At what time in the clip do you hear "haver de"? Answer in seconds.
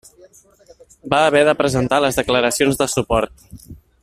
1.25-1.55